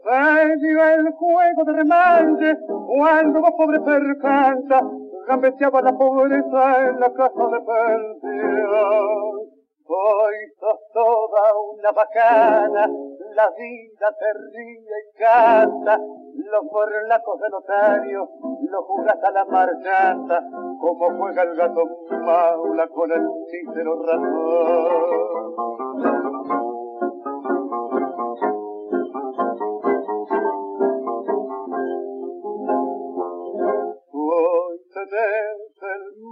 [0.04, 4.80] Venía el juego de remate, cuando vos pobre percanta,
[5.28, 9.59] gambeteaba la pobreza en la casa de pensión.
[9.92, 11.42] Hoy sos toda
[11.74, 12.86] una bacana,
[13.34, 18.28] la vida te ríe y canta, los forlacos de notario
[18.70, 20.42] los jugas a la marchanta,
[20.80, 21.84] como juega el gato
[22.20, 25.29] maula con el cícero ratón.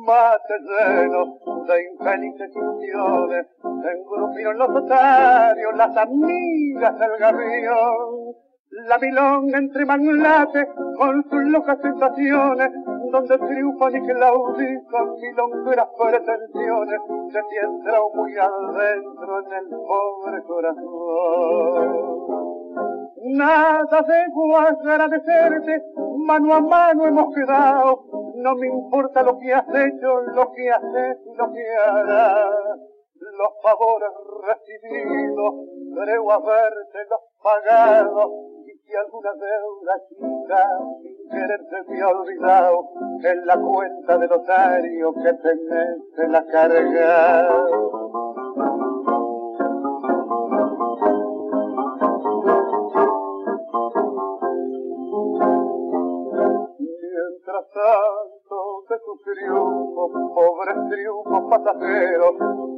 [0.09, 8.35] El mate lleno de infelices ilusiones, engrupieron los notarios, las amigas del garrión,
[8.87, 12.71] la milonga entre manglates con sus locas sensaciones,
[13.11, 17.01] donde triunfan y claudican milongueras pretensiones,
[17.33, 22.19] se te entró muy adentro en el pobre corazón.
[23.31, 25.83] Nada debo agradecerte,
[26.19, 31.19] mano a mano hemos quedado, no me importa lo que has hecho, lo que haces
[31.27, 32.79] y lo que harás.
[33.21, 34.11] Los favores
[34.47, 35.55] recibidos,
[35.95, 38.31] creo haberte los pagado,
[38.65, 42.89] y si alguna deuda chica sin querer se me ha olvidado,
[43.23, 47.49] en la cuenta de notario que tenés en la carga.
[59.39, 62.35] Triunfos, pobres triunfos pasajeros,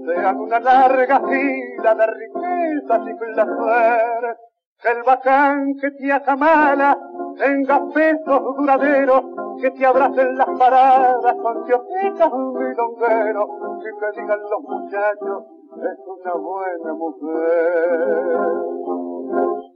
[0.06, 4.38] sean una larga fila de riquezas y placer,
[4.82, 6.98] que el bacán que te acamala
[7.38, 9.22] tenga pesos duraderos,
[9.60, 13.48] que te abracen las paradas con teotitas milongueros,
[13.80, 15.44] y que digan los muchachos
[15.76, 18.40] es una buena mujer.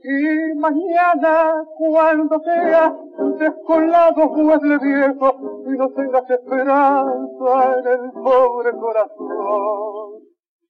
[0.06, 2.94] Y mañana, cuando sea
[3.38, 5.34] descolado mueble viejo
[5.64, 10.20] y no tengas esperanza en el pobre corazón,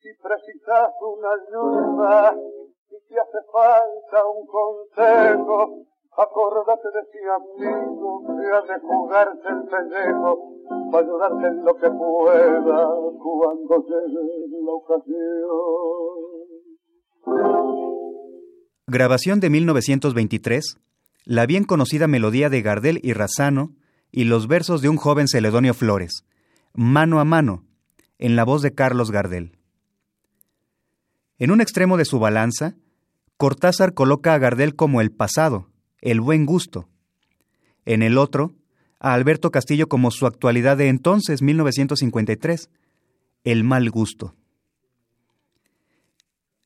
[0.00, 2.36] si precisas una ayuda
[2.90, 5.82] y te hace falta un consejo,
[6.16, 10.30] acordate de ti amigo que ha de jugarse el pellejo
[10.92, 12.88] para ayudarte en lo que pueda
[13.20, 15.24] cuando llegue la ocasión.
[18.86, 20.76] Grabación de 1923,
[21.24, 23.72] la bien conocida melodía de Gardel y Razano
[24.12, 26.26] y los versos de un joven Celedonio Flores,
[26.74, 27.64] Mano a Mano,
[28.18, 29.56] en la voz de Carlos Gardel.
[31.38, 32.76] En un extremo de su balanza,
[33.38, 35.70] Cortázar coloca a Gardel como el pasado,
[36.02, 36.86] el buen gusto.
[37.86, 38.52] En el otro,
[39.00, 42.68] a Alberto Castillo como su actualidad de entonces, 1953,
[43.44, 44.34] el mal gusto.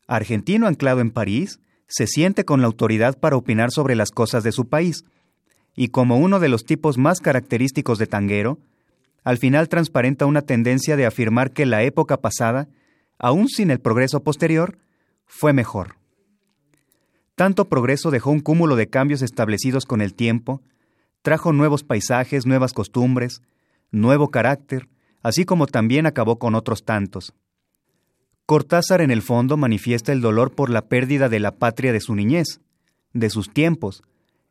[0.08, 4.52] Argentino anclado en París, se siente con la autoridad para opinar sobre las cosas de
[4.52, 5.04] su país,
[5.74, 8.58] y como uno de los tipos más característicos de tanguero,
[9.24, 12.68] al final transparenta una tendencia de afirmar que la época pasada,
[13.18, 14.78] aún sin el progreso posterior,
[15.26, 15.96] fue mejor.
[17.34, 20.62] Tanto progreso dejó un cúmulo de cambios establecidos con el tiempo,
[21.22, 23.42] trajo nuevos paisajes, nuevas costumbres,
[23.90, 24.88] nuevo carácter,
[25.22, 27.34] así como también acabó con otros tantos.
[28.48, 32.14] Cortázar en el fondo manifiesta el dolor por la pérdida de la patria de su
[32.14, 32.62] niñez,
[33.12, 34.02] de sus tiempos,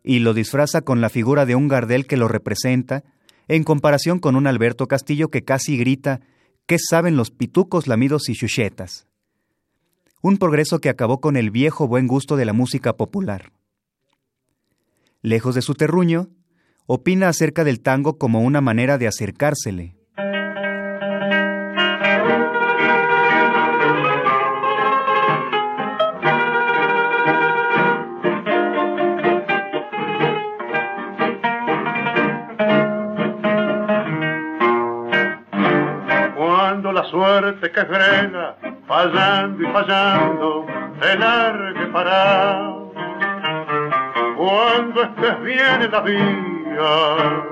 [0.04, 3.04] y lo disfraza con la figura de un Gardel que lo representa,
[3.48, 6.22] en comparación con un Alberto Castillo que casi grita
[6.68, 9.08] ¿Qué saben los pitucos lamidos y chuchetas?
[10.22, 13.52] Un progreso que acabó con el viejo buen gusto de la música popular.
[15.24, 16.30] Lejos de su terruño,
[16.86, 19.97] opina acerca del tango como una manera de acercársele,
[37.40, 38.56] suerte que frena,
[38.88, 40.66] fallando y fallando,
[41.00, 42.74] te largue para.
[44.36, 47.44] Cuando estés bien en la vía,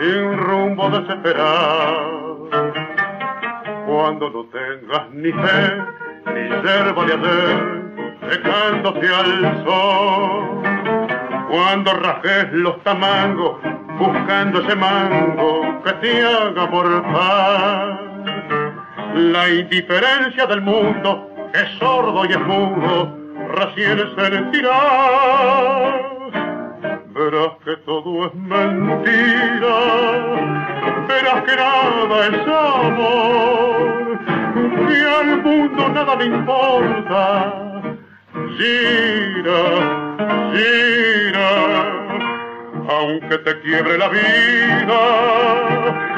[0.00, 2.48] sin rumbo desesperado,
[3.86, 5.82] cuando no tengas ni fe,
[6.34, 10.62] ni yerba de hacer, secándose al sol,
[11.50, 13.58] cuando rajes los tamangos,
[13.98, 18.07] buscando ese mango que te haga por paz
[19.14, 23.16] la indiferencia del mundo, es sordo y es mudo,
[23.54, 25.94] recién sentirás.
[27.08, 29.76] Verás que todo es mentira,
[31.08, 34.18] verás que nada es amor,
[34.88, 37.54] que al mundo nada le importa.
[38.56, 39.62] Gira,
[40.52, 41.50] gira,
[42.88, 46.17] aunque te quiebre la vida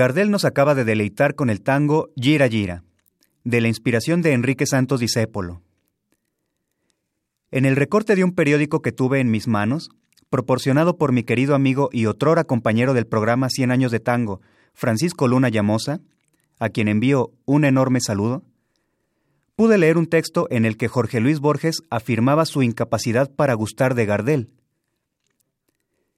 [0.00, 2.84] Gardel nos acaba de deleitar con el tango Gira Gira,
[3.44, 5.60] de la inspiración de Enrique Santos Discépolo.
[7.50, 9.90] En el recorte de un periódico que tuve en mis manos,
[10.30, 14.40] proporcionado por mi querido amigo y otrora compañero del programa Cien años de tango,
[14.72, 16.00] Francisco Luna Llamosa,
[16.58, 18.42] a quien envío un enorme saludo,
[19.54, 23.94] pude leer un texto en el que Jorge Luis Borges afirmaba su incapacidad para gustar
[23.94, 24.50] de Gardel.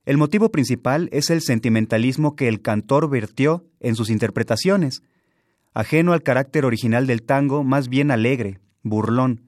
[0.04, 5.02] El motivo principal es el sentimentalismo que el cantor vertió en sus interpretaciones,
[5.74, 9.46] ajeno al carácter original del tango, más bien alegre, burlón,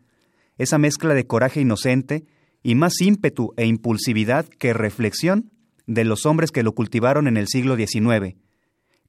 [0.57, 2.24] esa mezcla de coraje inocente
[2.62, 5.50] y más ímpetu e impulsividad que reflexión
[5.86, 8.36] de los hombres que lo cultivaron en el siglo XIX,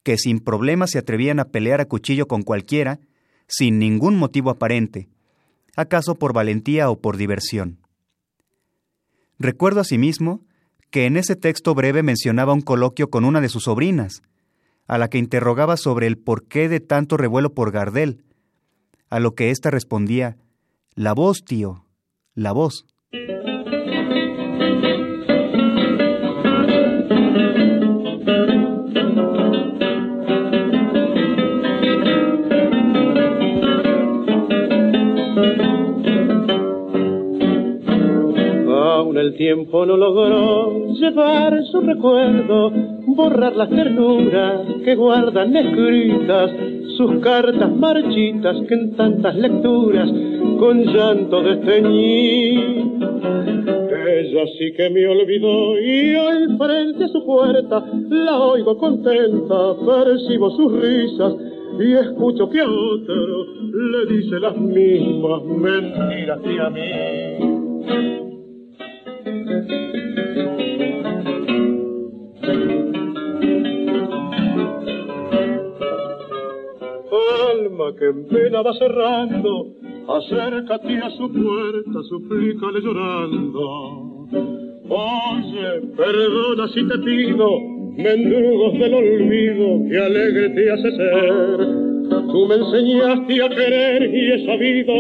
[0.02, 3.00] que sin problemas se atrevían a pelear a cuchillo con cualquiera,
[3.48, 5.10] sin ningún motivo aparente,
[5.76, 7.80] acaso por valentía o por diversión.
[9.38, 10.44] Recuerdo asimismo
[10.90, 14.22] que en ese texto breve mencionaba un coloquio con una de sus sobrinas,
[14.88, 18.24] a la que interrogaba sobre el porqué de tanto revuelo por Gardel,
[19.10, 20.38] a lo que ésta respondía,
[20.96, 21.86] La voz, tío,
[22.34, 22.86] la voz.
[39.18, 42.72] El tiempo no logró llevar su recuerdo,
[43.08, 46.52] borrar las ternuras que guardan escritas,
[46.98, 50.10] sus cartas marchitas que en tantas lecturas
[50.60, 52.58] con llanto desteñí.
[54.08, 60.52] Ella sí que me olvidó y hoy frente a su puerta la oigo contenta, percibo
[60.52, 61.34] sus risas
[61.80, 68.35] y escucho que otro le dice las mismas mentiras que a mí.
[77.52, 79.68] Alma que en pena va cerrando,
[80.08, 84.26] acércate a su puerta, suplícale llorando.
[84.90, 87.50] Oye, perdona si te pido,
[87.98, 91.58] mendrugos del olvido que alegre te hace ser.
[92.10, 94.94] Tú me enseñaste a querer y he sabido,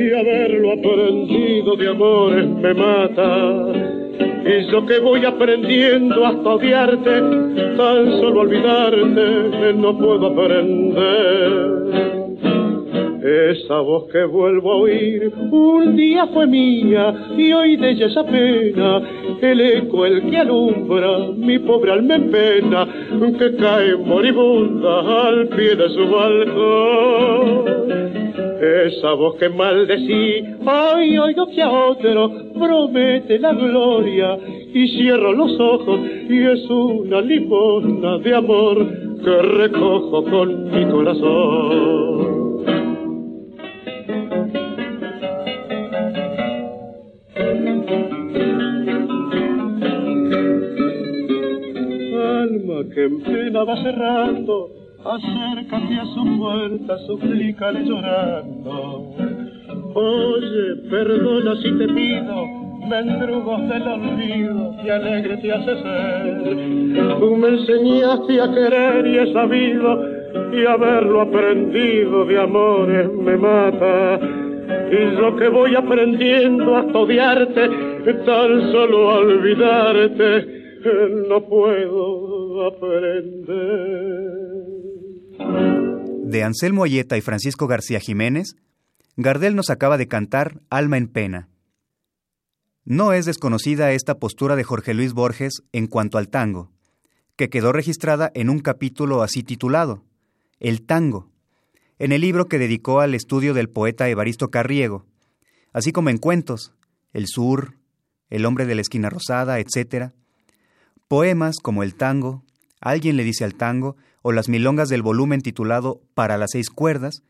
[0.00, 3.87] y haberlo aprendido de amores me mata
[4.20, 7.20] y yo que voy aprendiendo hasta odiarte,
[7.76, 11.78] tan solo olvidarte no puedo aprender.
[13.50, 18.24] Esa voz que vuelvo a oír un día fue mía y hoy de ella esa
[18.24, 19.02] pena,
[19.42, 22.88] el eco el que alumbra mi pobre alma en pena,
[23.38, 28.17] que cae moribunda al pie de su balcón.
[28.60, 34.36] Esa voz que maldecí, hoy oigo que a otro promete la gloria
[34.74, 38.84] y cierro los ojos y es una limosna de amor
[39.22, 42.38] que recojo con mi corazón.
[52.18, 59.14] Alma que en pena va cerrando acércate a su puerta, suplícale llorando.
[59.94, 62.46] Oye, perdona si te pido,
[62.88, 67.18] mendrugos del olvido, que alegre te hace ser.
[67.18, 70.18] Tú me enseñaste a querer y he sabido,
[70.52, 74.20] y haberlo aprendido de amores me mata.
[74.90, 77.68] Y yo que voy aprendiendo hasta odiarte,
[78.26, 80.46] tan solo a olvidarte,
[81.28, 84.38] no puedo aprender.
[85.48, 88.56] De Anselmo Ayeta y Francisco García Jiménez,
[89.16, 91.48] Gardel nos acaba de cantar Alma en Pena.
[92.84, 96.70] No es desconocida esta postura de Jorge Luis Borges en cuanto al tango,
[97.36, 100.04] que quedó registrada en un capítulo así titulado,
[100.60, 101.30] El tango,
[101.98, 105.06] en el libro que dedicó al estudio del poeta Evaristo Carriego,
[105.72, 106.74] así como en cuentos,
[107.12, 107.74] El Sur,
[108.28, 110.12] El hombre de la esquina rosada, etc.,
[111.08, 112.44] poemas como El tango,
[112.80, 113.96] Alguien le dice al tango,
[114.28, 117.22] o las milongas del volumen titulado Para las seis cuerdas,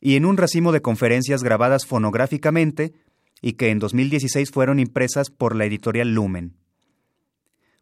[0.00, 2.92] y en un racimo de conferencias grabadas fonográficamente
[3.42, 6.54] y que en 2016 fueron impresas por la editorial Lumen.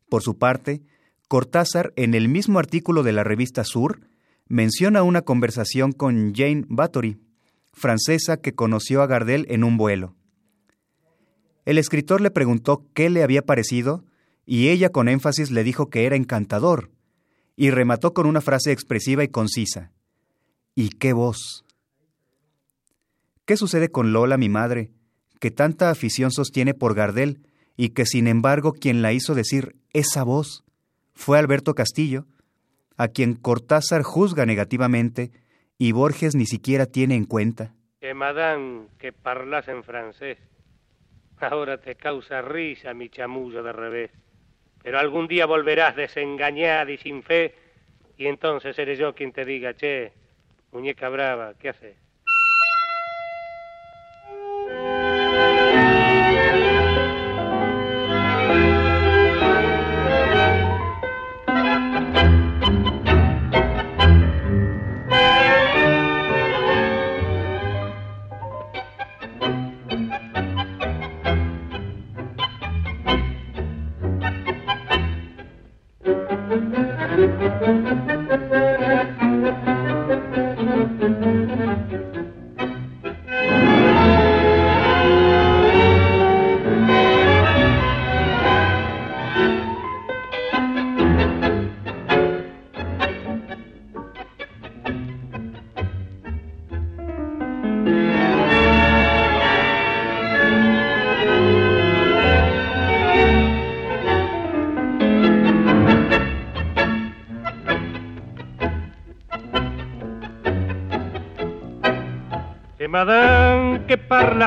[0.09, 0.81] Por su parte,
[1.29, 4.01] Cortázar, en el mismo artículo de la revista Sur,
[4.49, 7.19] menciona una conversación con Jane Bathory,
[7.75, 10.17] francesa que conoció a Gardel en un vuelo.
[11.67, 14.07] El escritor le preguntó qué le había parecido
[14.47, 16.94] y ella con énfasis le dijo que era encantador,
[17.57, 19.93] y remató con una frase expresiva y concisa.
[20.75, 21.65] ¿Y qué voz?
[23.45, 24.91] ¿Qué sucede con Lola, mi madre,
[25.39, 27.47] que tanta afición sostiene por Gardel
[27.77, 30.65] y que sin embargo quien la hizo decir esa voz
[31.13, 32.27] fue Alberto Castillo,
[32.97, 35.31] a quien Cortázar juzga negativamente
[35.79, 37.75] y Borges ni siquiera tiene en cuenta?
[38.01, 40.39] Que madame, que parlas en francés.
[41.39, 44.11] Ahora te causa risa mi chamullo de revés.
[44.85, 47.55] Pero algún día volverás desengañada y sin fe,
[48.19, 50.13] y entonces seré yo quien te diga, che,
[50.73, 52.04] muñeca brava, ¿qué haces?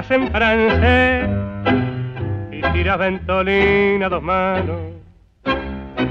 [0.10, 1.30] En francés
[2.52, 4.78] y tiras ventolina a dos manos,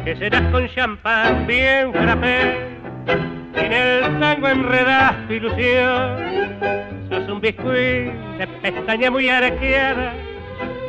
[0.04, 2.56] que serás con champán bien frappé,
[3.54, 6.18] en el tango enredas tu ilusión,
[7.08, 10.12] sos un biscuit de pestaña muy arqueada,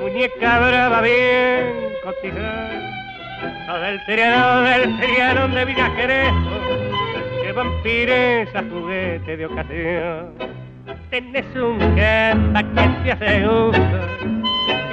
[0.01, 9.45] muñeca brava bien cotizada, sos del triano del triano de Villa que vampiresa juguete de
[9.45, 10.46] ocasión
[11.09, 13.99] tenés un canta que te hace gusto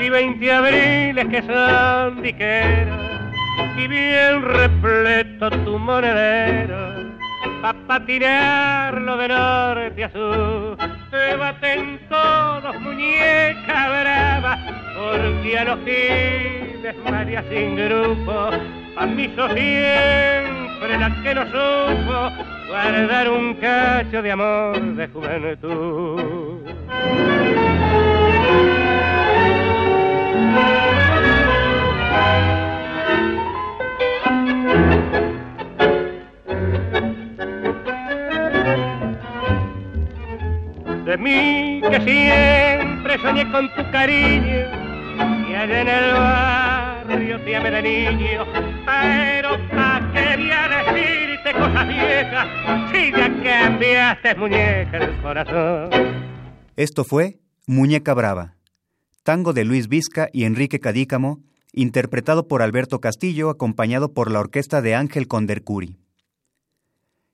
[0.01, 3.01] y 20 abriles que son diqueros
[3.77, 6.95] y bien repleto tu monedero.
[7.63, 10.77] Pa' patinarlo de norte a sur
[11.11, 14.59] te baten todos muñeca brava
[14.97, 18.51] porque a los giles María sin grupo
[18.97, 26.61] a mí sos siempre la que no supo guardar un cacho de amor de juventud.
[41.05, 44.67] De mí que siempre soñé con tu cariño
[45.49, 48.47] y allá en el barrio te amé de niño,
[48.85, 49.94] pero ¿a qué voy a
[51.45, 52.49] decirte cosas viejas
[52.93, 55.91] si muñeca corazón?
[56.77, 58.57] Esto fue Muñeca Brava,
[59.23, 61.41] tango de Luis Vizca y Enrique Cadícamo,
[61.73, 65.99] interpretado por Alberto Castillo, acompañado por la orquesta de Ángel Condercuri.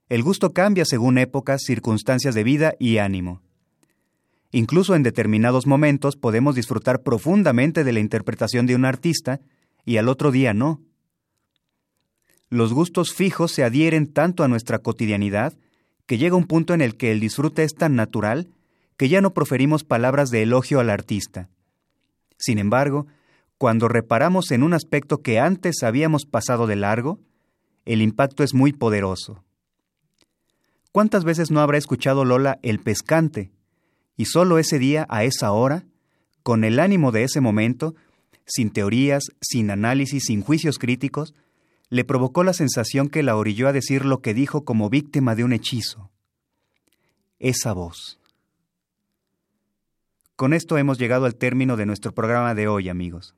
[0.09, 3.43] El gusto cambia según épocas, circunstancias de vida y ánimo.
[4.51, 9.41] Incluso en determinados momentos podemos disfrutar profundamente de la interpretación de un artista
[9.85, 10.81] y al otro día no.
[12.51, 15.57] Los gustos fijos se adhieren tanto a nuestra cotidianidad
[16.07, 18.48] que llega un punto en el que el disfrute es tan natural
[18.96, 21.48] que ya no proferimos palabras de elogio al artista.
[22.36, 23.07] Sin embargo,
[23.57, 27.20] cuando reparamos en un aspecto que antes habíamos pasado de largo,
[27.84, 29.44] el impacto es muy poderoso.
[30.90, 33.53] ¿Cuántas veces no habrá escuchado Lola el pescante?
[34.16, 35.84] Y solo ese día, a esa hora,
[36.42, 37.94] con el ánimo de ese momento,
[38.44, 41.32] sin teorías, sin análisis, sin juicios críticos,
[41.91, 45.43] le provocó la sensación que la orilló a decir lo que dijo como víctima de
[45.45, 46.11] un hechizo.
[47.41, 48.20] Esa voz.
[50.36, 53.34] Con esto hemos llegado al término de nuestro programa de hoy, amigos.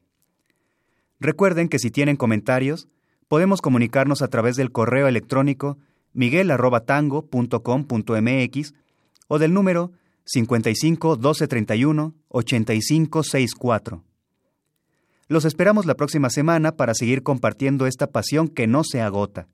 [1.18, 2.88] Recuerden que si tienen comentarios,
[3.26, 5.78] podemos comunicarnos a través del correo electrónico
[6.12, 8.74] miguel.tango.com.mx
[9.28, 9.92] o del número
[10.24, 14.04] 55 12 31 85 64.
[15.28, 19.48] Los esperamos la próxima semana para seguir compartiendo esta pasión que no se agota.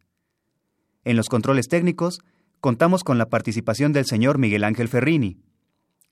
[1.05, 2.21] En los controles técnicos
[2.61, 5.39] contamos con la participación del señor Miguel Ángel Ferrini.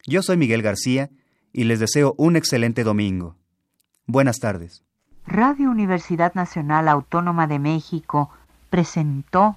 [0.07, 1.11] Yo soy Miguel García
[1.53, 3.37] y les deseo un excelente domingo.
[4.07, 4.85] Buenas tardes.
[5.27, 8.31] Radio Universidad Nacional Autónoma de México
[8.71, 9.57] presentó